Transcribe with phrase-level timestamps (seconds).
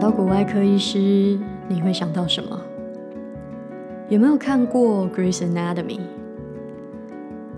[0.00, 2.58] 到骨外科医师，你会想到什么？
[4.08, 5.98] 有没有看过《Grey's Anatomy》？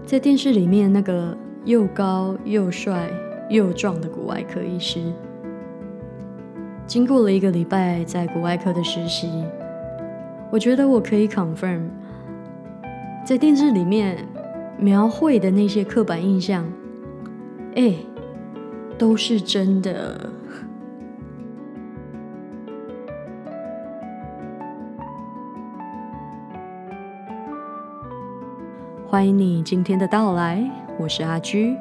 [0.04, 3.08] 在电视里面那个又高又帅
[3.48, 5.00] 又壮的骨外科医师，
[6.84, 9.30] 经过了一个礼拜在骨外科的实习，
[10.50, 11.82] 我觉得我可以 confirm，
[13.24, 14.18] 在电视里面
[14.77, 16.64] 描绘的那些刻板印象，
[17.77, 17.95] 哎，
[18.98, 20.29] 都是真的。
[29.12, 30.66] 欢迎你今天的到来，
[30.98, 31.77] 我是阿居，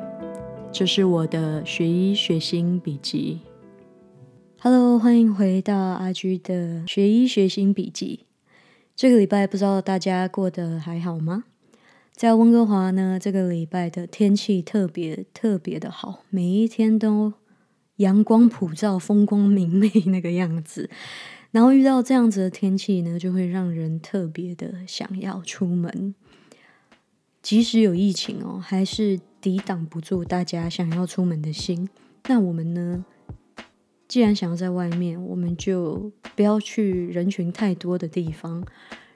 [0.70, 3.40] 这是我的学医学心笔记。
[4.60, 8.26] Hello，欢迎回到阿居的学医学心笔记。
[8.98, 11.46] 这个礼拜不知道大家过得还好吗？
[12.12, 17.32] 在温哥华呢，这个礼拜的天气特别特别的好，每一天都
[17.96, 20.90] 阳光普照、风光明媚那个样子。
[21.52, 26.14] 然后遇到这样子的天气呢，就会让人特别的想要出门。
[27.42, 31.90] 即使有疫情哦，还是抵挡不住大家想要出门的心。
[32.28, 33.04] 那我们呢？
[34.08, 38.64] 既然想要在外面，我们就不要去人群太多的地方。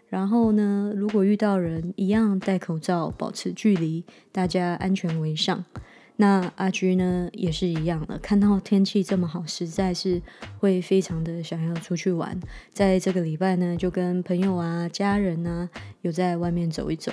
[0.08, 5.66] 然后呢，如果遇到人，一样戴口罩，保持距离，大家安全为上。
[6.16, 8.18] 那阿居呢，也是一样的。
[8.20, 10.22] 看到天气这么好，实在是
[10.60, 12.40] 会非常的想要出去玩。
[12.72, 15.70] 在这个礼拜呢，就跟朋友啊、家人啊，
[16.02, 17.12] 有在外面走一走。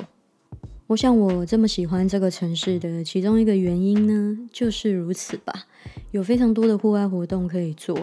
[0.93, 5.65] 我想，我这么喜欢这个城市的其中一个原因呢，就是如此吧。
[6.11, 7.99] 有非常多的户外活动可以做。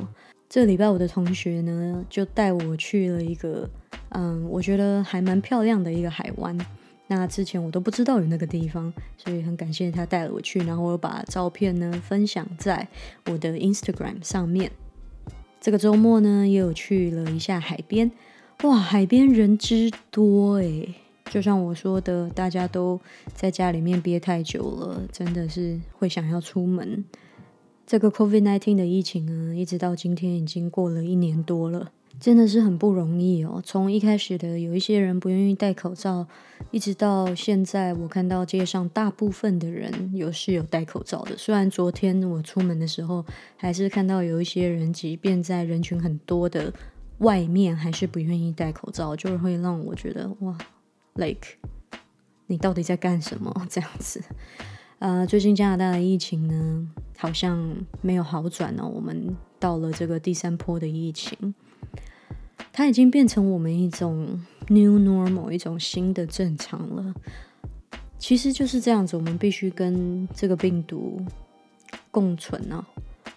[0.49, 3.69] 这礼拜我的同学呢，就带我去了一个，
[4.09, 6.57] 嗯，我觉得还蛮漂亮的一个海湾。
[7.05, 10.57] 那之前我都不知道有那个地方，所以很感谢他带了我去。
[10.61, 12.87] 然后我把照片呢分享在
[13.27, 14.71] 我的 Instagram 上面。
[15.61, 18.09] 这个周末呢，也有去了一下海边。
[18.63, 20.95] 哇，海边人之多诶。
[21.30, 23.00] 就像我说的，大家都
[23.34, 27.06] 在家里面憋太久了，真的是会想要出门。
[27.85, 33.62] 这个 COVID-19 的疫情呢，一直到今天已经过了一年多了，真的是很不容易哦。
[33.63, 36.28] 从一开始的有一些人不愿意戴口罩，
[36.72, 41.38] 一直到现在，我看到街上大部分的人有是有戴口罩的。
[41.38, 43.25] 虽然昨天我出门的时候，
[43.56, 46.73] 还是看到有一些人，即便在人群很多的
[47.19, 50.57] 外面，还是不愿意戴口罩，就是会让我觉得哇。
[51.16, 51.58] Like，
[52.47, 53.53] 你到底在干什么？
[53.70, 54.22] 这样子，
[55.00, 58.88] 呃，最近加拿大的疫情呢，好像没有好转哦。
[58.88, 61.53] 我们到了这个第三波的疫情，
[62.72, 67.14] 它已经变成我们一种 new normal，一种新的正常了。
[68.18, 71.22] 其实就是这样子，我们必须跟这个病毒
[72.12, 72.86] 共存呢。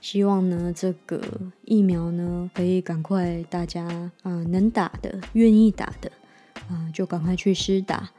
[0.00, 1.21] 希望呢，这个
[1.65, 3.87] 疫苗呢，可以赶快大家
[4.22, 6.10] 啊，能打的，愿意打的。
[6.68, 8.10] 啊，就赶快去施打，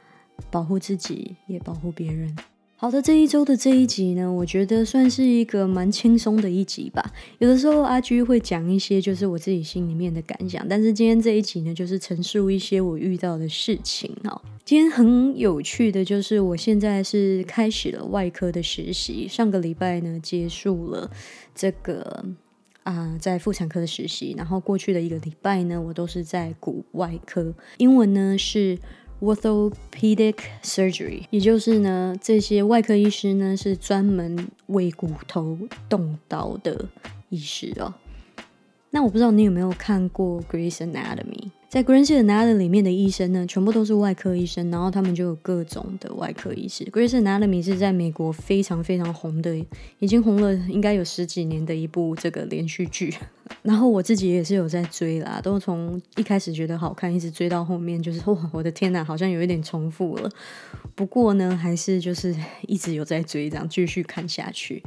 [0.50, 2.36] 保护自己，也保护别人。
[2.76, 7.12] 好的，这一周的这一集呢，我觉得算是一个蛮轻松的一集吧。
[7.38, 14.42] 有的时候阿居会讲一些就是我自己心里面的感想，但是今天这一集呢，就是陈述一些我遇到的事情哦。
[14.66, 21.10] 今天很有趣的就是，我现在是开始了外科的实习，上个礼拜呢结束了
[21.54, 22.24] 这个。
[22.84, 27.52] 啊，在妇产科的实习，然后过去的一个礼拜呢，我都是在骨外科。
[27.78, 28.78] 英文呢是
[29.20, 35.58] orthopedic surgery，也就是呢，这些外科医师呢是专门为骨头
[35.88, 36.88] 动刀的
[37.30, 37.94] 医师哦。
[38.90, 41.43] 那我不知道你有没有看过《Grey's Anatomy》？
[41.74, 46.84] 在《Grey's Anatomy》里面的医生呢，全部都是外科医生，然后他们就有各种的外科医师。
[46.88, 49.56] 《Grey's Anatomy》是在美国非常非常红的，
[49.98, 53.12] 已经红了应该有十几年的一部这个连续剧。
[53.62, 60.30] 然后我自己也是有在追啦，都从一开始觉得好看，一直追到后面，就是 哇，我的天呐，好像有一点重复了。
[60.94, 62.32] 不过呢，还是就是
[62.68, 64.80] 一直有在追，这样继续看下去。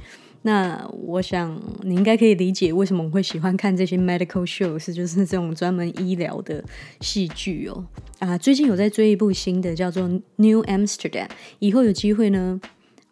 [0.47, 6.63] 那我想你应该可以理解为什么我会喜欢看这些 medical shows，就是这种专门医疗的
[7.01, 7.86] 戏剧哦。
[8.19, 10.04] 啊，最近有在追一部新的叫做
[10.38, 11.27] 《New Amsterdam》，
[11.60, 12.62] 以后有机会呢，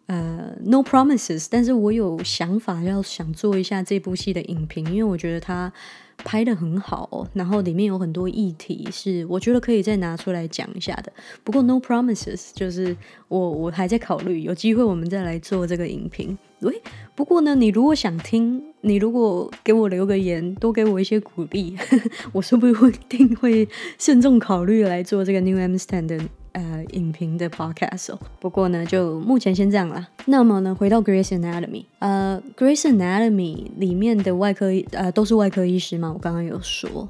[0.06, 5.70] 呃，No Promises，但是我有想法要想做一下这部戏的影评，因为我觉得它。
[6.18, 11.12] 拍的很好，然后里面有很多议题是我觉得可以再拿出来讲一下的。
[11.44, 12.96] 不过 no promises，就是
[13.28, 16.36] 我我还在考虑，有机会我们再来做这个影评。
[16.60, 16.80] 喂，
[17.14, 21.76] 不过呢，你如果想听，你如果给我留个言，多给我一些鼓励，
[22.32, 23.68] 我说不定会
[23.98, 26.18] 慎重考虑来做这个 New Amsterdam 的
[26.56, 28.18] 呃影评的 podcast 哦。
[28.40, 30.08] 不过呢，就目前先这样啦。
[30.24, 37.08] 那么呢，回到 Grace Anatomy，呃，Grace Anatomy 里面的外科呃都是外科医师嘛，我刚刚有说。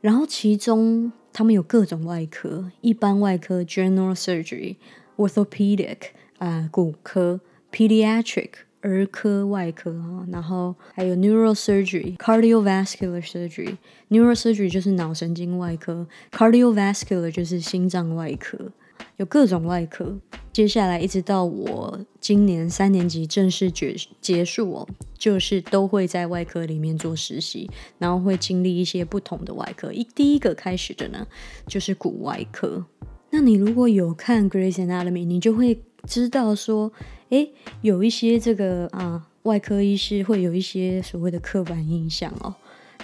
[0.00, 4.76] 然后其中他们有各种外科，一般外科 General Surgery、
[5.16, 5.98] Orthopedic
[6.38, 7.40] 啊骨科、
[7.70, 13.76] Pediatric 儿科外科啊，然后还有 Neurosurgery、Cardiovascular Surgery。
[14.08, 18.72] Neurosurgery 就是脑神经外科，Cardiovascular 就是心脏外科。
[19.16, 20.18] 有各种外科，
[20.50, 29.92] 接下来一直到我今年三年级正式结结束哦，就是都会在外科里面做实习，然后会经历一些不同的外科。
[29.92, 31.26] 一第一个开始的呢，
[31.66, 32.84] 就是骨外科。
[33.30, 36.90] 那你如果有看《Grace Anatomy》，你就会知道说，
[37.30, 37.50] 诶，
[37.82, 42.54] 有一些这个啊，外科医师会有一些所谓的刻板印象哦。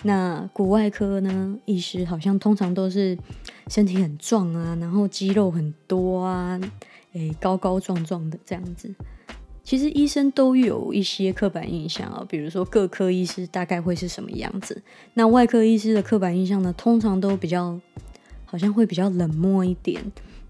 [0.02, 1.58] 那骨外科呢？
[1.64, 3.16] 医师好像通常都是
[3.68, 6.60] 身体很壮啊，然后肌肉很多啊，
[7.14, 8.94] 诶，高高壮壮的这样子。
[9.64, 14.80] 其实医生都有一些刻板印象啊，比如说各科医师大概会是什么样子。
[15.14, 17.80] 那外科医师的刻板印象呢，通常都比较
[18.44, 20.00] 好像会比较冷漠一点，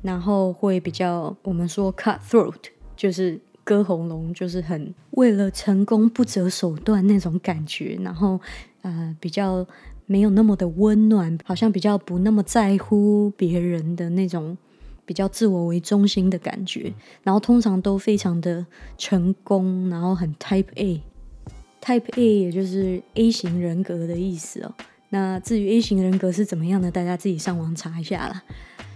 [0.02, 2.56] 然后会比较我们说 cut throat，
[2.94, 8.40] 就是割喉咙，就是很为了成功不择手段那种感觉，然后。
[8.82, 9.66] 呃，比较
[10.06, 14.56] 没有那么的温暖，好像比较不那么在乎别人的那种
[15.04, 18.64] 比较自我为中心的感觉，然后通常都非常的
[18.96, 24.72] 成功，然后很 Type A，Type A 也就是 A 型人格的意思哦。
[25.08, 28.44] 那至于 A 型人格是怎么样的，大家自己上网查一下啦。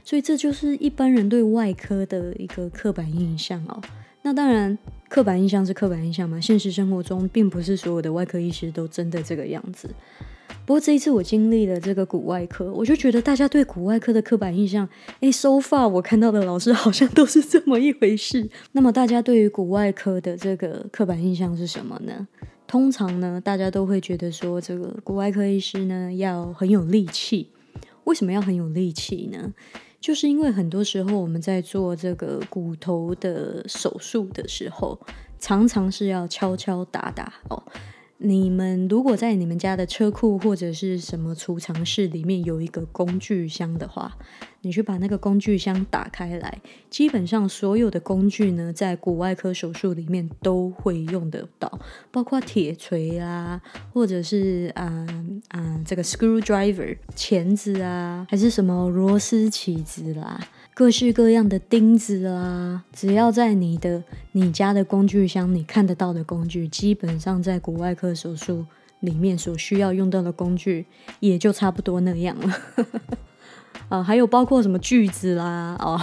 [0.04, 3.82] 所以这就是一般人对外科的一个刻板印象哦。
[4.22, 4.76] 那当然，
[5.08, 6.40] 刻板印象是刻板印象嘛。
[6.40, 9.88] 现实生活中，并不是所有的外科医师都真的这个样子。
[10.66, 14.88] 不过这一次我经历了这个骨外科，我就觉得大家对骨外科的刻板印象，
[15.20, 18.48] 哎，so far 我看到的老师好像都是这么一回事。
[18.72, 22.28] 那么大家对于骨外科的这个刻板印象是什么呢？
[22.66, 27.48] 通常呢，大家都会觉得说，这个骨外科医师呢要很有力气。
[28.04, 29.52] 为什么要很有力气呢？
[30.00, 34.98] 就是因为很多时候我们在做这个骨头的手术的时候，
[35.38, 37.62] 常常是要敲敲打打哦。
[38.22, 44.14] 你们如果在你们家的车库或者是什么储藏室里面有一个工具箱的话，
[44.60, 51.80] 你去把那个工具箱打开来，基本上所有的工具呢，在骨外科手术里面都会用得到，
[52.10, 53.58] 包括铁锤啊，
[53.94, 55.06] 或者是啊
[55.48, 60.38] 啊这个 screwdriver 钳子啊，还是什么螺丝起子啦。
[60.80, 68.64] 各式各样的钉子啊，只要在你的你家的工具箱，你看得到的工具，基本上在骨外科手术
[69.00, 70.86] 里面所需要用到的工具，
[71.20, 72.56] 也就差不多那样了。
[73.90, 76.00] 啊，还有包括什么锯子啦，哦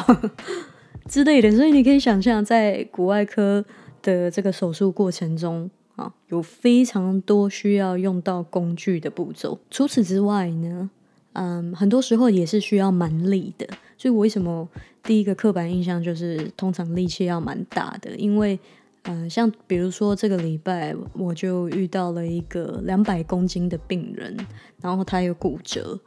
[1.09, 3.65] 之类的，所以你可以想象，在骨外科
[4.03, 9.57] 的这个手术过程中，啊，有非常多需要用到工具的步骤。
[9.71, 10.91] 除此之外呢？
[11.33, 13.67] 嗯，很多时候也是需要蛮力的，
[13.97, 14.67] 所以我为什么
[15.03, 18.15] 第一个刻板印象就是通常力气要蛮大的？
[18.15, 18.59] 因为，
[19.03, 24.37] 嗯，像比如说这个礼拜我就遇到了一个两百公斤的病人，
[24.81, 25.99] 然后他有骨折，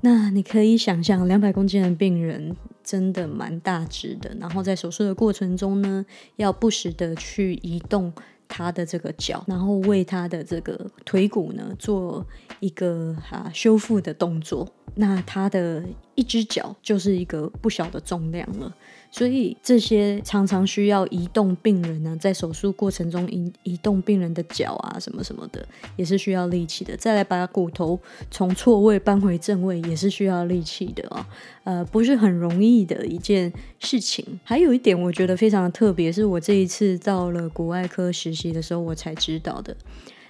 [0.00, 6.06] 那你可以想象两百公斤的病人真的蛮大只的，然后在手术的过程中呢，
[6.36, 8.12] 要不时的去移动。
[8.54, 12.22] 他的这个脚，然后为他的这个腿骨呢做
[12.60, 15.82] 一个啊修复的动作，那他的
[16.22, 18.72] 一只脚就是一个不小的重量了。
[19.10, 26.96] 所以这些常常需要移动病人呢，在手术过程中移移动病人的脚啊，什么什么的，也是需要力气的。
[26.96, 27.98] 再来把骨头
[28.30, 31.28] 从错位搬回正位，也是需要力气的啊，
[31.64, 34.24] 呃，不是很容易的一件事情。
[34.44, 39.76] 还有一点，我觉得非常的特别，是我这一次到了骨外科实习的时候，我才知道的。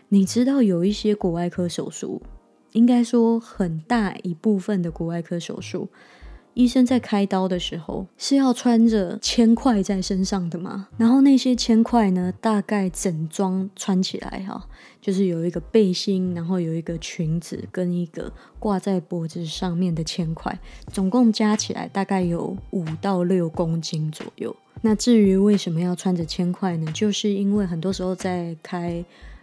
[0.09, 2.21] 你知道有一些骨外科手术，
[2.73, 5.89] 应该说很大一部分的骨外科手术。
[6.55, 10.87] 医生在开刀的时候是要穿着铅块在身上的嘛？
[10.99, 14.69] 然后那些铅块呢，大概整装穿起来哈，
[15.01, 20.61] 就是有一个背心，然后有一个裙子跟一个挂在脖子上面的铅块，
[20.93, 24.55] 总共加起来大概有五到六公斤左右。
[24.83, 26.93] 那至于为什么要穿着铅块呢？
[26.93, 29.03] 就是因为很多时候在开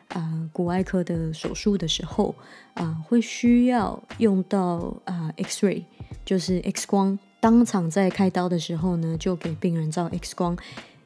[0.09, 2.35] 啊骨外科的手术的时候
[2.75, 5.83] 啊，会需要用到啊 X ray。
[6.25, 10.55] 就是 X 光，当场在开刀的时候呢，就给病人照 X 光，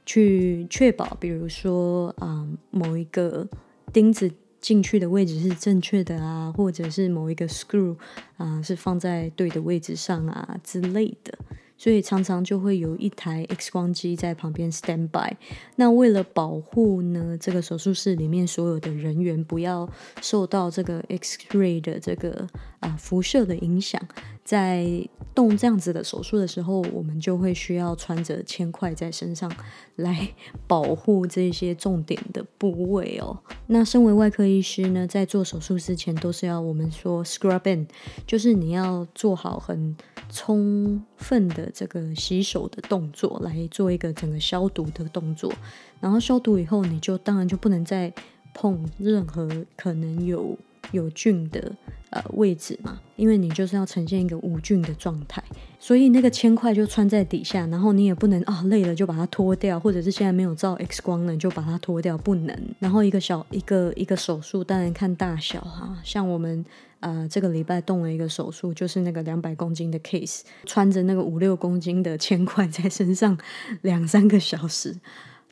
[0.06, 3.48] 去确保，比如说啊，某一个
[3.94, 4.30] 钉子
[4.60, 7.96] 进去的位置是正确的啊，或者是某一个 screw
[8.36, 11.38] 啊是放在对的位置上啊之类的。
[11.84, 15.36] 所以常常就会有一台 X 光机在旁边 stand by。
[15.76, 19.90] 那为了保护呢，这个手术室里面所有的人员不要
[20.22, 22.48] 受到这个 X ray 的这个
[22.84, 24.02] 啊辐射的影响，
[24.44, 24.86] 在
[25.34, 29.52] 动这样子的手术的时候，我们就会需要穿着铅块在身上
[29.96, 30.30] 来
[30.68, 33.40] 保护这些重点的部位哦。
[33.68, 37.88] 那身为外科医师呢，在做手术之前都是要我们说 scrub in，
[38.28, 39.96] 就是你要做好很
[40.30, 45.52] 充分的这个洗手的动作，来做一个整个消毒的动作。
[46.00, 48.14] 然后消毒以后，你就当然就不能再
[48.54, 50.56] 碰任何可能有
[50.94, 51.76] 有菌的。
[52.14, 55.44] 呃，位置嘛，因为你就是要呈现一个无菌的状态，
[55.80, 62.56] 所以那个铅块就穿在底下，然后你也不能啊累了就把它脱掉，或者是现在没有照 X 光了就把它脱掉，不能。
[62.78, 66.64] 然后一个小一个一个手术，当然看大小哈，像我们
[67.00, 73.36] 呃这个礼拜动了一个手术，就是那个两百公斤的 case，穿着那个五六公斤的铅块在身上
[73.82, 74.96] 两三个小时。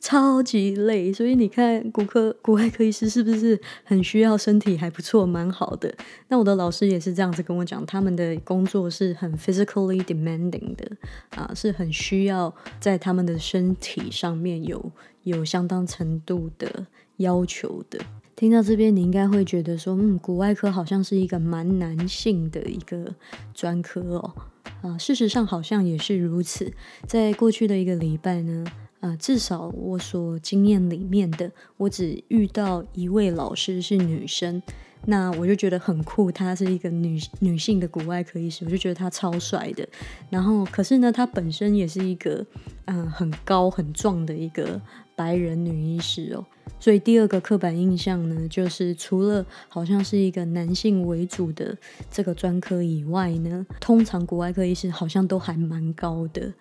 [0.02, 5.94] 超级累，所以你看骨科、骨外科医师是不是很需要身体还不错、蛮好的？
[6.26, 10.90] 那我的老师也是这样子跟我讲，他们的工作是很 physically demanding 的
[11.36, 14.90] 啊，是很需要在他们的身体上面有
[15.22, 16.84] 有相当程度的
[17.18, 18.00] 要求的。
[18.34, 23.14] 听到这边，你应该会觉得说，嗯，骨外科好像是一个蛮男性的一个
[23.54, 24.34] 专科哦。
[24.80, 26.72] 啊，事实上好像也是如此。
[27.06, 28.64] 在过去的一个礼拜呢。
[29.02, 34.62] 啊，至少我所经验里面的，我只遇到一位老师是女生，
[35.06, 39.84] 那我就觉得很酷，她是一个女女性的骨外科医师，我就觉得她超帅的。
[40.30, 42.46] 然后，可是呢，她本身也是一个
[42.84, 44.80] 嗯很高很壮的一个
[45.16, 46.46] 白人女医师哦。
[46.78, 51.76] 所以第二个刻板印象呢，就是除了好像是一个男性为主的
[52.08, 56.52] 这个专科以外呢，通常骨外科医师好像都还蛮高的。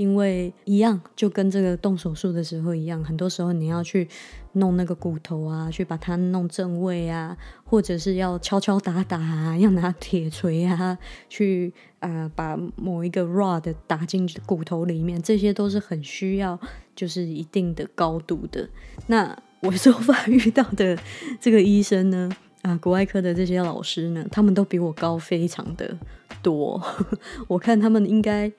[0.00, 4.08] 因为一样，就跟这个动手术的时候一样，很多时候你要去
[4.52, 10.96] 弄那个骨头啊，去把它弄正位啊，或者是要敲敲打打啊，要拿铁锤啊，
[11.28, 16.58] 去啊把某一个 rod 打进骨头里面，这些都是很需要
[16.96, 18.66] 就是一定的高度的。
[19.08, 20.98] 那我手法遇到的
[21.38, 22.30] 这个医生呢，
[22.62, 25.94] 啊，国外科的这些老师呢，他们都比我高非常的
[26.40, 26.82] 多，
[27.48, 28.50] 我看他们应该。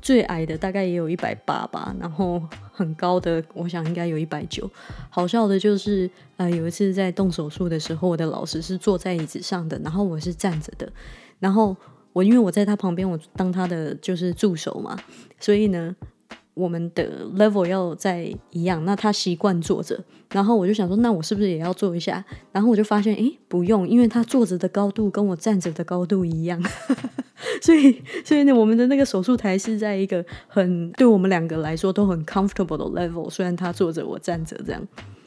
[0.00, 2.42] 最矮的大概也有一百八吧，然后
[2.72, 4.70] 很高的，我想应该有一百九。
[5.10, 10.90] 好笑的就是，呃，有一次在动手术的时候，我的老师是坐在椅子上的，然后我是站着的，
[11.38, 11.76] 然后
[12.12, 14.98] 我因为我在他旁边，我当他的就是助手嘛，
[15.38, 15.96] 所以呢。
[16.58, 19.98] 我们的 level 要在一样，那他习惯坐着，
[20.32, 22.24] 然后我就想说，那我是不是也要坐一下？
[22.50, 26.60] 然后我就发现，诶，不用，因为他坐着的高度跟我站着的高度一样，
[27.62, 34.82] 所以，所以呢，我们的那个手术台是在一个很对我们两个来说都很 comfortable 的 level，虽然他坐着，我站着，这样，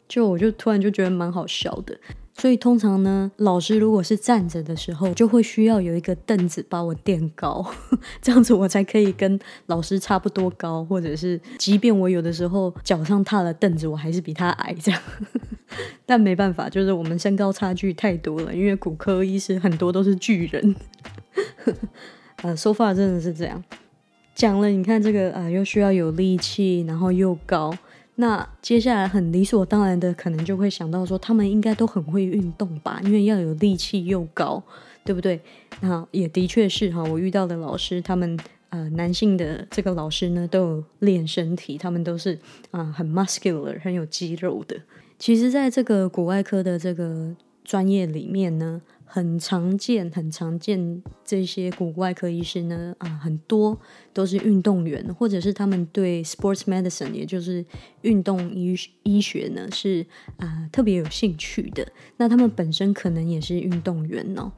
[0.06, 1.96] 就我就突然就觉得蛮好笑的。
[2.42, 7.64] 所以通常呢，老师如果是站着的时候，就会需要有一个凳子把我垫高，
[8.20, 15.00] 这样子我才可以跟老师差不多高，或者是即便我有的时候脚上踏了凳子，我还是比他矮这样。
[16.04, 20.74] 但没办法，就是我们身高差距太多了，因为骨科医师很多都是巨人。
[22.42, 23.62] 呃，说话真的是这样
[24.34, 27.72] 讲了，你看这个啊，又需要有力气，然后又高。
[28.16, 34.62] 那接下来很理所当然的，可能就会想到说，他们应该都很会运动吧，因为要有力气又高，
[35.04, 35.40] 对不对？
[35.80, 38.38] 那也的确是哈，我遇到的老师，他们
[38.68, 42.38] 呃男性的这个老师呢，都有练身体，他们都是
[42.70, 44.76] 啊很 muscular，很有肌肉的。
[45.18, 48.82] 其实，在这个骨外科的这个专业里面呢。
[49.14, 53.78] 很常见，很常见，这些骨外科医师呢，啊，很多
[54.14, 57.62] 都是运动员，或者是他们对 sports medicine，也就是
[58.00, 60.06] 运动医医学呢，是
[60.38, 61.86] 啊特别有兴趣的。
[62.16, 64.50] 那他们本身可能也是运动员哦。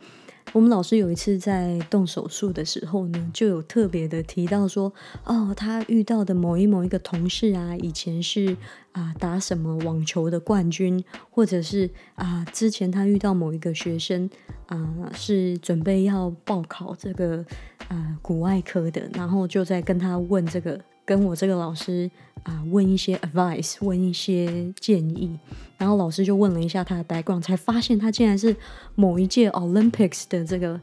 [0.54, 4.92] 我们老师有一次在动手术的时候呢，就有特别的提到说，
[5.25, 8.56] 哦，他遇到的某一某一个同事啊，以前是
[8.92, 14.30] 啊打什么网球的冠军，或者是啊之前他遇到某一个学生
[14.66, 17.44] 啊是准备要报考这个
[17.88, 20.80] 啊骨外科的，然后就在跟他问这个。
[21.04, 22.11] 跟我这个老师
[22.42, 25.38] 啊问一些 advice，问一些建议，
[25.78, 28.54] 然后老师就问了一下他的 background，才发现他竟然是
[28.94, 30.80] 某一届 Olympics 的这个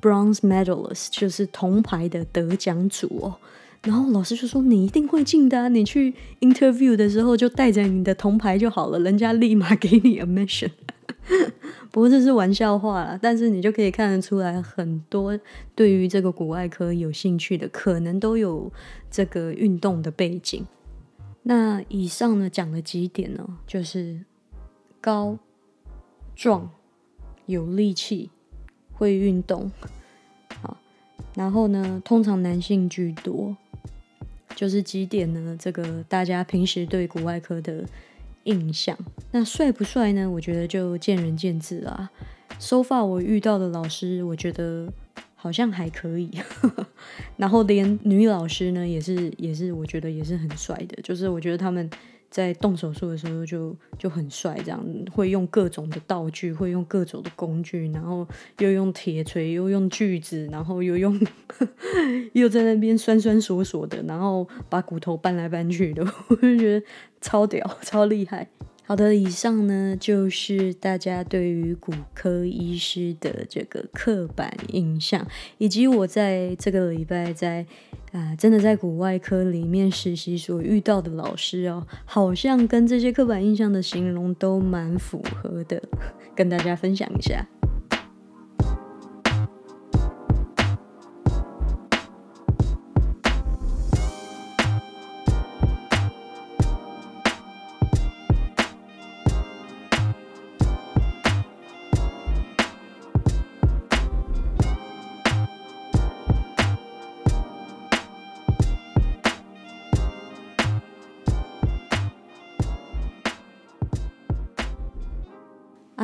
[0.00, 3.36] bronze medalist，就是铜牌的得奖组哦。
[3.82, 10.70] 然后老师就说：“你一定会进的，你去 interview 的时候就带着你的铜牌就好了，人家立马给你 admission。”
[11.90, 15.38] 不过这是玩笑话啦，但是你就可以看得出来，很多
[15.74, 18.70] 对于这个骨外科有兴趣的，可能都有
[19.10, 20.66] 这个运动的背景。
[21.44, 24.20] 那以上呢讲了几点呢，就是
[25.00, 25.38] 高、
[26.34, 26.70] 壮、
[27.46, 28.30] 有力气、
[28.92, 29.70] 会运动，
[30.60, 30.76] 好，
[31.34, 33.56] 然后呢，通常男性居多，
[34.54, 35.56] 就是几点呢？
[35.58, 37.84] 这个大家平时对骨外科的。
[38.44, 38.96] 印象
[39.32, 40.30] 那帅不帅呢？
[40.30, 42.10] 我觉得就见仁见智啦。
[42.58, 44.92] So far 我遇到的老师，我觉得
[45.34, 46.30] 好像还可以。
[47.36, 51.02] 然后连女老师呢，也是也是，我觉得也是很帅的。
[51.02, 51.90] 就是我觉得他们。
[52.34, 58.26] 在动手术的时候就就很帅，这样会用各种的道具，会用各种的工具，然后
[58.58, 61.16] 又用铁锤，又用锯子，然后又用
[62.34, 66.84] 又在那边酸酸索索的，然后把骨头搬来搬去的， 我就觉得
[67.20, 68.48] 超屌，超厉害。
[68.86, 75.26] 好的，以上呢就是大家对于骨科医师的这个刻板印象，
[75.56, 77.64] 以及我在这个礼拜在
[78.12, 85.82] 啊真的在骨外科里面实习所遇到的老师哦，好像跟这些刻板印象的形容都蛮符合的，
[86.34, 87.46] 跟大家分享一下。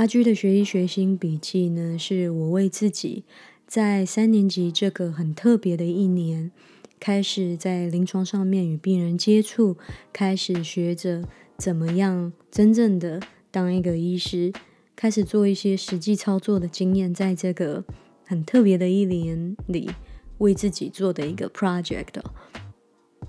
[0.00, 3.22] 阿居的学医学心笔记呢，是我为自己
[3.66, 6.50] 在三年级这个很特别的一年，
[6.98, 9.76] 开始在临床上面与病人接触，
[10.10, 11.22] 开始学着
[11.58, 14.50] 怎么样真正的当一个医师，
[14.96, 17.84] 开始做一些实际操作的经验，在这个
[18.24, 19.90] 很特别的一年里，
[20.38, 22.22] 为自己做的一个 project。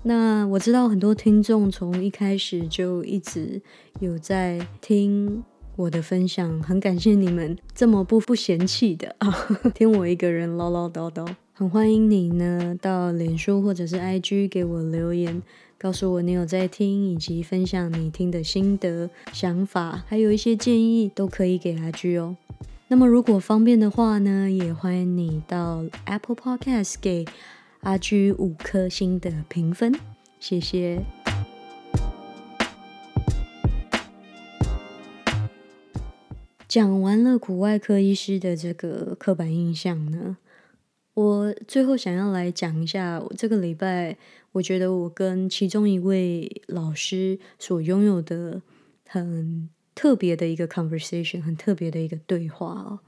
[0.04, 3.60] 那我知道很多听众从一开始就一直
[4.00, 5.44] 有在听。
[5.76, 9.30] 我的分享很感谢你们这么不不嫌弃的 啊，
[9.74, 11.26] 听我一个人唠唠叨叨。
[11.54, 15.42] 很欢迎你呢到脸书或者是 IG 给我留言，
[15.78, 22.36] 告诉我你有在听，以及分享你听的心得、想法，还有一些建议都可以给阿居哦。
[22.88, 27.24] 那么如果方便的话呢，也欢迎你到 Apple Podcast 给
[27.80, 29.94] 阿居五颗星的评分，
[30.38, 31.21] 谢谢。
[36.72, 40.38] 讲完了骨外科医师的这个刻板印象呢，
[41.12, 44.16] 我最后想要来讲一下，我这个礼拜
[44.52, 48.62] 我觉得我跟其中一位老师所拥有的
[49.06, 53.00] 很特别的一个 conversation，很特别的一个对话哦。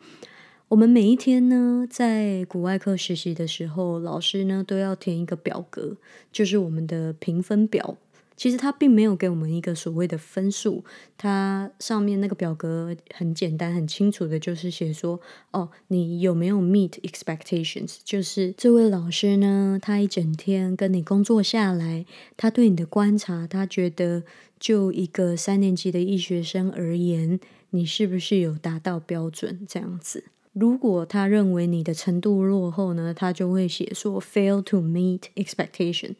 [0.69, 5.97] 我们每一天呢，在骨外科实习的时候，老师呢都要填一个表格，
[6.31, 7.97] 就是我们的评分表。
[8.37, 10.85] 其实他并没有给我们一个所谓的分数，
[11.17, 15.21] 它上面那个表格很简单、很清楚的，就是写说，
[15.53, 17.99] 哦，你有没有 meet expectations？
[18.05, 22.05] 就是这位老师呢，他一整天跟你工作下来，
[22.37, 24.25] 他对你的观察，他觉得
[24.59, 27.39] 就一个三年级的医学生而言，
[27.71, 29.65] 你是不是有达到标准？
[29.69, 36.15] 这样子，如果他认为你的程度落后呢，他就会写说 fail to meet expectation。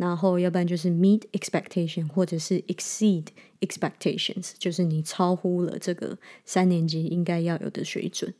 [0.00, 3.26] 然后，要不然就是 meet expectation，或者是 exceed
[3.60, 8.32] expectations，就是你超乎了这个三年级应该要有的水准。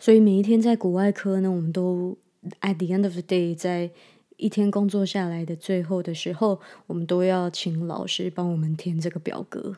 [0.00, 2.18] 所以每一天在国外科呢，我们都
[2.60, 3.88] at the end of the day，在
[4.36, 9.76] 一天工作下来的最后的时候，我们都要请老师帮我们填这个表格。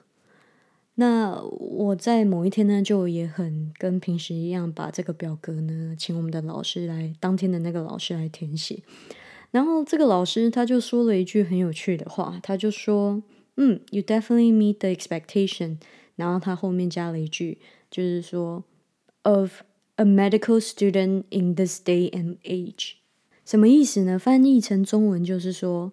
[0.95, 8.81] 那我在某一天呢，就也很跟平时一样，把这个表格呢，请我们的老师来，当天的那个老师来填写。
[9.51, 13.23] 然后这个老师他就说了一句很有趣的话，他就说
[13.57, 15.79] ：“嗯，You definitely meet the expectation。”
[16.17, 17.59] 然后他后面加了一句，
[17.91, 18.65] 就是说
[19.23, 19.63] ：“Of
[19.97, 22.95] a medical student in this day and age。”
[23.47, 24.19] 什么意思呢？
[24.19, 25.93] 翻译成中文就是说，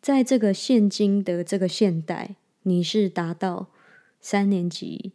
[0.00, 3.68] 在这个现今的这个现代，你是达到
[4.20, 5.12] 三年级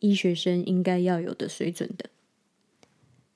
[0.00, 2.10] 医学生应该要有的水准的。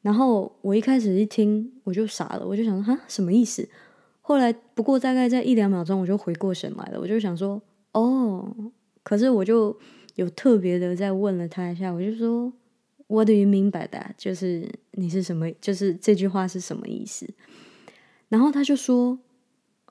[0.08, 3.68] 然后我一开始一听我就傻了，我就想说哈什么意思？
[4.22, 7.60] 后来不过大概在一两秒钟我就回过神来了，我就想说
[7.92, 9.78] 哦，可是我就
[10.14, 12.50] 有特别的再问了他一下，我就说
[13.08, 14.12] What do you mean by that？
[14.16, 15.52] 就是你是什么？
[15.60, 17.28] 就是这句话是什么意思？
[18.30, 19.18] 然后他就说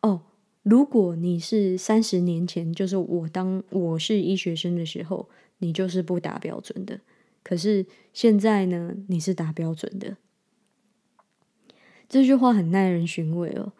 [0.01, 0.23] 哦，
[0.63, 7.01] 如果你是三十年前，就是我当我是医学生的时候，你就是不达标准的。
[7.47, 10.17] 可是现在呢，你是达标准的。
[12.09, 13.71] 这句话很耐人寻味哦。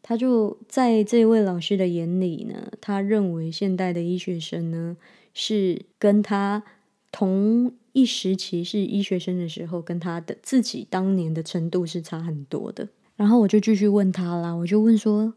[0.00, 4.96] 他就在这位老师的眼里呢，他认为现代的医学生呢，
[5.34, 6.64] 是跟他
[7.12, 12.88] 同一时期是医学生的时候，跟他的自己当年的程度是差很多的。
[13.16, 15.34] 然后我就继续问他啦，我就问说：“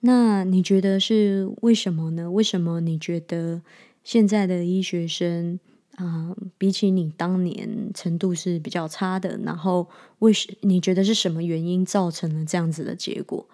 [0.00, 2.28] 那你觉得是为什么呢？
[2.32, 3.62] 为什么你觉得
[4.02, 5.60] 现在的医学生？”
[6.00, 9.86] 啊，比起你当年程度是比较差的，然后
[10.20, 13.46] 为什你觉得是什么原因造成了这样子的结果？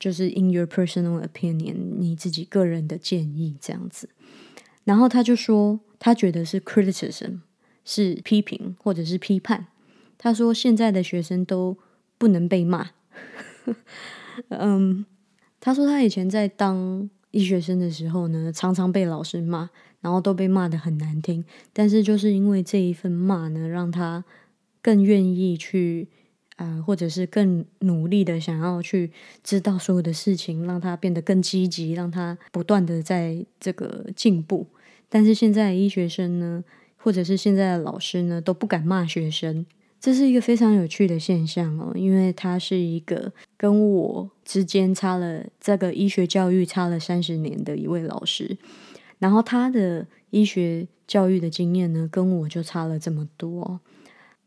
[0.00, 4.10] 就是 in your personal opinion，你自己个人的建议这样子。
[4.82, 7.38] 然后他就说，他觉得是 criticism，
[7.84, 9.68] 是批评或者是批判。
[10.18, 11.78] 他说现在的学生都
[12.18, 12.90] 不能被骂。
[14.48, 15.06] 嗯，
[15.60, 19.70] 他说他以前在当医学生的时候呢，常常被老师骂。
[20.04, 24.22] 然后都被骂的很难听，但是就是因为这一份骂呢，让他
[24.82, 26.06] 更愿意去
[26.56, 29.10] 啊，或者是更努力的想要去
[29.42, 34.66] 知道所有的事情，让他变得更积极，让他不断的在这个进步。
[35.08, 36.62] 但是现在医学生呢，
[36.98, 39.64] 或者是现在的老师呢，都不敢骂学生，
[39.98, 48.58] 这是一个非常有趣的现象哦，因为他是一个跟我之间差了这个医学教育差了三十年的一位老师。
[49.18, 53.80] 然后他的医学教育的经验呢，跟我就差了这么多。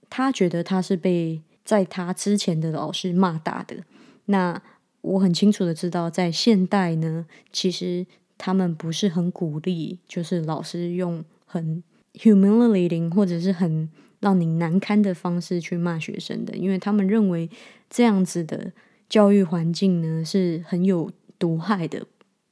[0.09, 3.77] 他觉得他是被在他之前的老师骂大的。
[4.25, 4.61] 那
[5.01, 8.05] 我很清楚的知道，在现代呢，其实
[8.37, 17.49] 他们不是很鼓励，就是老师用很 humiliating 或者是很让你难堪的方式去骂学生的，因为他们认为
[17.89, 18.71] 这样子的
[19.07, 22.05] 教育环境呢是很有毒害的。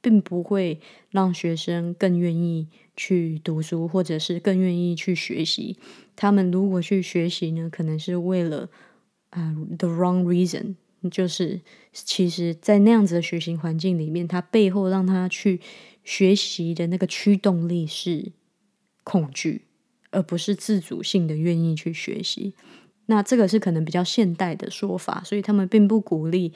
[0.06, 5.76] 并不会让学生更愿意去读书，或者是更愿意去学习。
[6.14, 8.70] 他们如果去学习呢，可能是为了
[9.30, 10.76] 啊，the wrong reason，
[11.10, 11.60] 就是
[11.92, 15.60] 其实，在那样子的学习环境里面，他背后让他去
[16.04, 18.30] 学习的那个驱动力是
[19.02, 19.62] 恐惧，
[20.12, 22.54] 而不是自主性的愿意去学习。
[23.06, 26.52] 那这个是可能比较现代的说法，所以他们并不鼓励。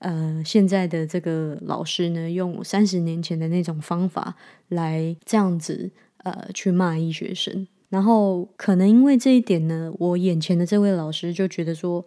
[0.00, 4.34] 呃，现在的这个老师呢，用三十年前的那种方法
[4.68, 5.90] 来这样子
[6.24, 12.06] 呃去骂医学生，然后可能因为这一点呢，我眼前的这位老师就觉得说，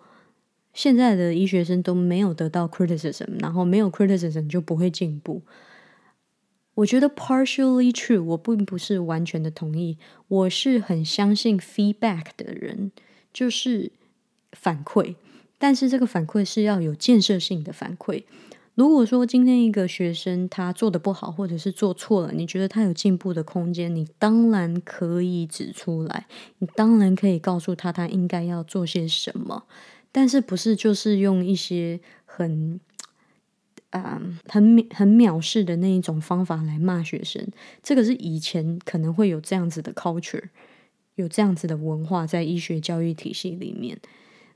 [0.73, 5.43] 现在的医学生都没有得到 criticism，然后没有 criticism 就不会进步。
[6.73, 12.91] 我觉得 partially true，我并不是完全的同意，我是很相信 feedback 的人，
[13.31, 13.91] 就是
[14.51, 15.13] 反馈。
[15.63, 18.25] 但是这个反馈是要有建设性的反馈。
[18.75, 29.63] 如果说今天一个学生他做的不好，或者是做错了，你觉得他有进步的空间，你当然可以指出来，你当然可以告诉他他应该要做些什么。
[30.11, 32.77] 但是不是就是用一些很
[33.91, 37.47] 啊很很藐视的那一种方法来骂学生？
[37.81, 40.43] 这个是以前可能会有这样子的 culture，
[41.15, 43.97] 有这样子的文化在医学教育体系里面。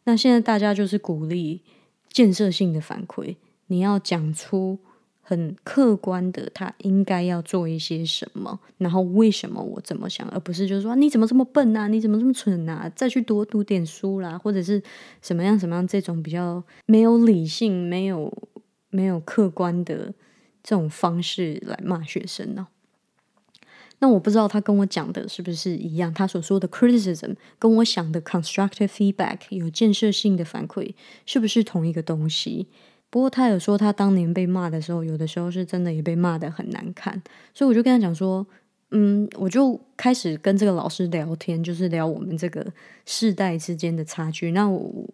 [0.07, 1.61] 那现在大家就是鼓励
[2.09, 4.79] 建设性的反馈，你要讲出
[5.19, 14.81] 很客观的，他应该要做一些什么，然后为什么我怎么想，而不是就是说你怎么这么笨啊，你怎么这么蠢啊，再去多读点书啦，或者是
[15.21, 18.33] 什么样什么样这种比较没有理性、没有
[18.89, 20.13] 没有客观的
[20.63, 22.69] 这种方式来骂学生呢？
[23.99, 26.13] 那我不知道他跟我讲的是不是一样？
[26.13, 30.93] 他所说的 criticism 跟我想的 constructive feedback 有建设性的反馈
[31.25, 32.67] 是不是同一个东西？
[33.09, 37.21] 不过他有说他当年被骂的时候，有的时候是真的也被骂的很难看，
[37.53, 38.45] 所以我就跟他讲说，
[38.91, 42.65] 嗯，我就开始跟这个老师聊天，就是聊我们这个
[43.05, 44.51] 世代之间的差距。
[44.51, 45.07] 那我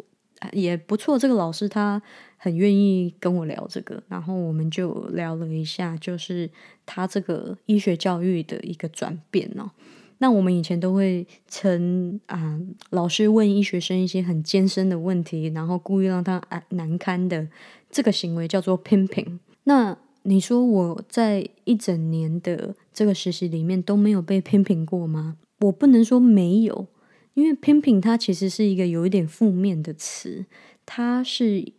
[0.52, 2.02] 也不错，这个老师他。
[2.44, 6.50] 很愿意跟我聊这个，然后我们就聊了一下，就是
[6.86, 9.72] 他这个医学教育的一个转变哦。
[10.18, 17.48] 那我们以前都会称啊，老师问医学生一些很艰深的问题，然后故意让他难堪的
[17.90, 19.40] 这个行为叫做 pimping。
[19.64, 25.38] 那你说我在一整年的这个实习里面都没有被 pimping 过吗？
[25.62, 26.88] 我不能说没有，
[27.36, 30.46] 因为 pimping 它其实是一个有一点负面的词，
[30.86, 31.72] 它是。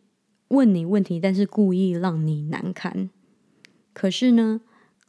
[0.49, 3.11] 问你问题，但是故意让你难堪。
[3.93, 4.61] 可是呢，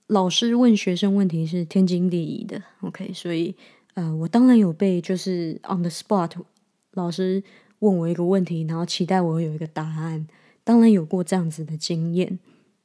[0.08, 2.62] 老师问学生问题是天经地义的。
[2.82, 3.56] OK，所以
[3.96, 6.32] 呃，我当然有被就是 on the spot，
[6.92, 7.44] 老师
[7.80, 10.28] 问我一个问题，然后期待我有一个答案，
[10.64, 12.40] 当然有过这样子的经验。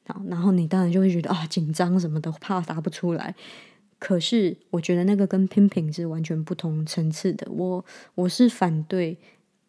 [0.06, 3.34] 好，然后你当然就会觉得啊紧张什么的，怕答不出来。
[3.98, 7.46] 可是我觉得那个跟 pimping 是完全不同层次的。
[7.50, 7.84] 我
[8.14, 9.18] 我是反对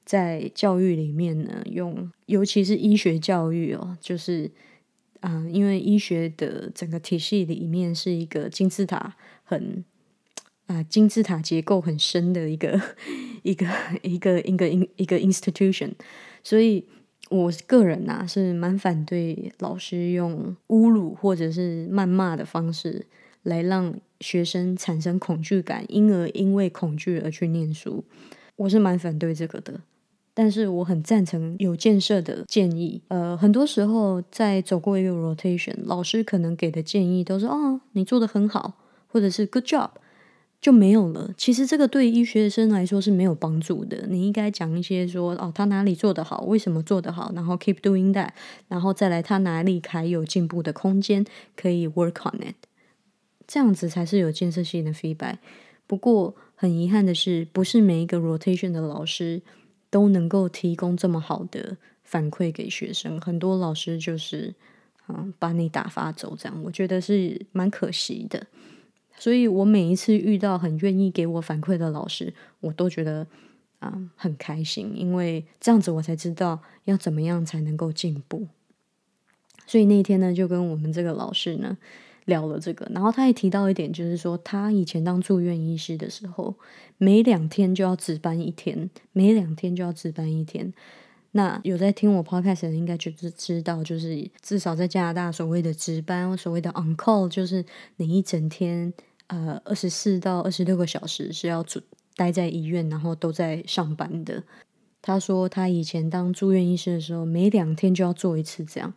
[0.06, 4.52] 在教育里面呢用，尤其是医学教育哦，就是
[5.20, 9.84] 啊，因为医学的整个体系里面是一个金字塔很
[10.68, 12.82] 啊金字塔结构很深的一个
[13.44, 13.68] 一个
[14.02, 15.92] 一个一个一个 institution，
[16.44, 16.86] 所以。
[17.30, 23.06] 我个人呐是蛮反对老师用侮辱或者是谩骂的方式
[23.44, 28.04] 来让学生产生恐惧感，因而因为恐惧而去念书。
[28.58, 29.80] 我是蛮反对这个的，
[30.34, 33.02] 但是我很赞成有建设的建议。
[33.08, 38.74] 呃，很多时候在走过一个 rotation，老师可能给的建议都是哦，你做的很好，
[39.08, 39.90] 或者是 good job。
[40.62, 41.34] 就没有了。
[41.36, 44.06] 其实这个对医学生来说是没有帮助的。
[44.08, 48.30] 你应该讲一些说哦，他哪里做得好，为什么做得好，然后 keep doing that，
[48.68, 52.54] 然后再来他哪里还有进步的空间，可以 work on it。
[53.48, 55.38] 这样子才是有建设性的 feedback。
[55.88, 59.42] 不过很遗憾的是，不是每一个 rotation 的老师
[59.92, 63.22] 都能够提供这么好的反馈给学生。
[63.22, 64.56] 很多老师就是
[65.08, 68.48] 嗯把你打发走，这样我觉得是蛮可惜的。
[69.20, 73.28] 所以我每一次遇到很愿意给我反馈的老师，我都觉得
[73.78, 78.48] 啊很开心，因为这样子我才知道要怎么样才能够进步。
[79.68, 81.78] 所以那天呢，就跟我们这个老师呢
[82.26, 86.56] 聊了这个，然后他也提到一点，就是说他以前当住院医师的时候，
[86.98, 90.74] 每两天就要值班一天，每两天就要值班一天。
[91.32, 97.66] 那有在听我 podcast 的应该就是知道，就是至少在加拿大所谓的值班，所谓的 on call，就是
[97.98, 98.94] 你一整天。
[99.28, 101.80] 呃，二十四到二十六个小时是要住
[102.18, 104.44] 待在医院，然后都在上班的。
[105.02, 108.94] 他说他以前当住院医师的时候，每两天就要做一次这样。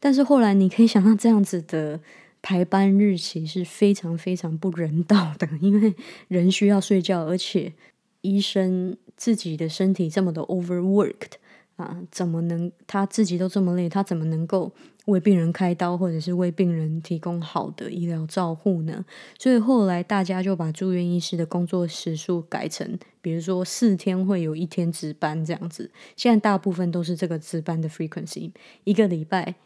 [0.00, 2.00] 但是后来你可以想象，这样子的
[2.46, 5.92] 排班日期是非常非常不人道的，因为
[6.28, 7.72] 人需要睡觉，而且
[8.20, 11.32] 医生自己的身体这么的 overworked
[11.74, 14.70] 啊，怎么能他自己都这么累，他怎么能够？
[15.06, 19.04] 为病人开刀，或者是为病人提供好的医疗照护呢？
[19.38, 25.90] 所以后来大家就把住院医师的工作时数改成，比如说四天会有一天值班这样子。
[26.16, 28.52] 现在大部分都是这个值班的 frequency，
[28.84, 29.56] 一个礼拜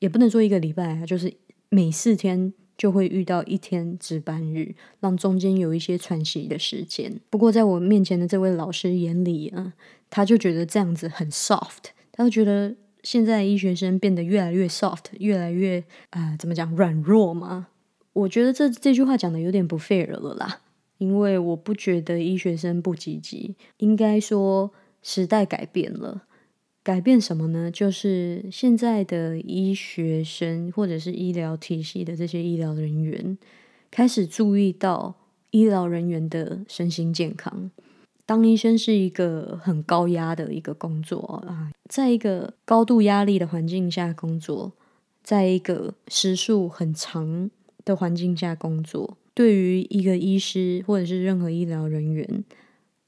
[0.00, 1.32] 也不能说一个礼拜啊，就是
[1.74, 7.20] 每四天就会遇到一天值班日，让中间有一些喘息的时间。
[7.28, 9.72] 不过在我面前的这位老师眼里啊，
[10.08, 12.76] 他就觉得这样子很 soft，他就觉得。
[13.02, 17.66] 现在医学生变得越来越 soft，越来越啊，怎么讲软弱吗？
[18.14, 20.62] 我觉得这这句话讲的有点不 fair 了啦。
[20.96, 24.70] 因为我不觉得医学生不积极，应该说
[25.02, 26.22] 时代改变了。
[26.84, 27.70] 改变什么呢？
[27.70, 33.38] 就是现在的医学生或者是医疗体系的这些医疗人员
[33.90, 35.14] 开始注意到
[35.50, 37.70] 医疗人员的身心健康。
[38.26, 44.72] 当医生是一个很高压的一个工作啊，在一个高度压力的环境下工作，
[45.22, 47.50] 在一个时数很长
[47.84, 52.44] 的环境下工作，对于一个医师或者是任何医疗人员，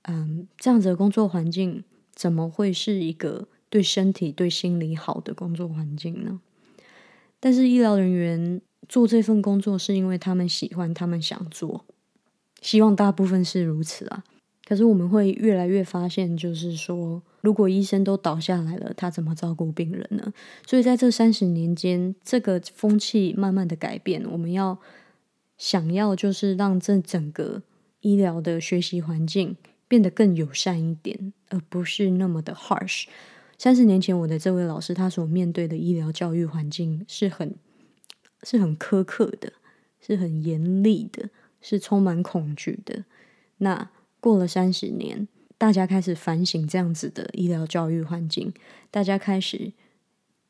[0.02, 1.84] 嗯，这样子的工作环境
[2.14, 6.40] 怎么会是一个对身体、对心理好的工作环境呢？
[7.38, 11.84] 但是医疗人员做这份工作是因为他们喜欢，他们想做，
[12.62, 14.24] 希望大部分是如此啊。
[14.66, 20.32] 可是我们会越来越发现，就是说，如果医生都倒下来了，他怎么照顾病人呢？
[20.66, 24.24] 所以在这三十年间，这个风气慢慢的改变。
[24.30, 24.78] 我们要
[25.58, 27.62] 想要就是让这整个
[28.00, 29.54] 医疗的学习环境
[29.86, 33.04] 变得更友善一点，而不是那么的 harsh。
[33.58, 37.54] 三十年前，我的这位老师他所面对的医疗教育环境是很
[38.42, 39.52] 是很苛刻的，
[40.00, 43.04] 是很严厉的，是充满恐惧的。
[43.58, 43.90] 那
[44.20, 48.52] 过了三十年，大家开始反省这样子的医疗教育环境，
[48.90, 49.72] 大家开始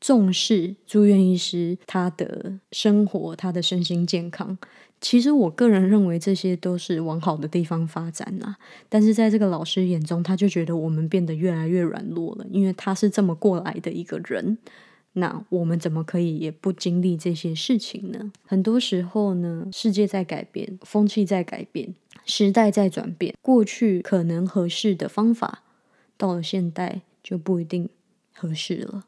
[0.00, 4.58] 重视住院医师他的生活，他的身心健康。
[5.00, 8.56] 其实我个人认为这些都是往好的地方发展啊。
[8.88, 14.58] 但是在这个老师眼中，他就觉得我们变得越来越软弱了，因为他是这么过来的一个人。
[15.12, 18.32] 那我们怎么可以也不经历这些事情呢？
[18.46, 21.94] 很多时候呢，世界在改变，风气在改变。
[22.26, 25.62] 时代在转变，过去可能合适的方法，
[26.16, 27.88] 到了现代就不一定
[28.34, 29.04] 合适了。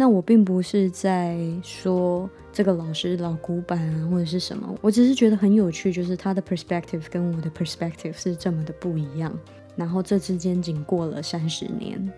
[0.00, 9.36] 那我并不是在说这个老师老古板啊，或者是什么，我只是觉得很有趣，就是他的 perspective 跟我的 perspective 是这么的不一样。
[9.74, 12.12] 然后这之间仅过了三十年。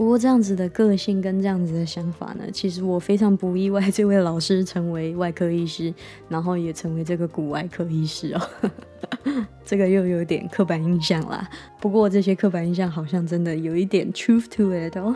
[0.00, 5.92] 不过这样子的个性跟这样子的想法呢，其实我非常不意外，这位老师成为外科医师，
[6.26, 8.40] 然后也成为这个骨外科医师哦。
[9.62, 11.46] 这个又有点刻板印象啦。
[11.82, 15.14] 不过这些刻板印象好像真的有一点 truth to it 哦。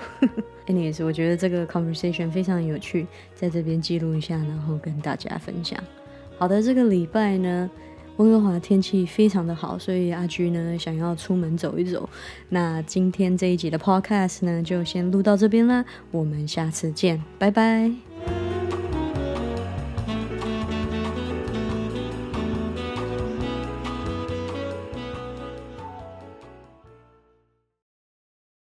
[0.67, 5.83] Anyways，我觉得这个 conversation 非常有趣，在这边记录一下，然后跟大家分享。
[6.37, 7.71] 好的，这个礼拜呢。
[8.17, 12.09] 温哥华天气非常的好，所以阿居呢想要出门走一走。
[12.49, 18.14] 那今天这一集的 podcast 呢就先录到这边啦，我们下次见，拜拜。